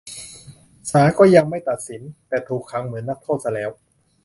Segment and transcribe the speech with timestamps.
[0.89, 3.71] ศาลก็ยังไม่ตัดสิน แต่ถูกขังเหมือนนักโทษซะแล้ว